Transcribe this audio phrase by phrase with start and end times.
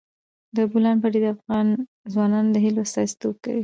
[0.55, 1.67] د بولان پټي د افغان
[2.13, 3.59] ځوانانو د هیلو استازیتوب کوي.